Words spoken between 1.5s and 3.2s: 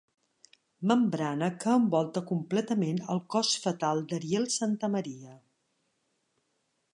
que envolta completament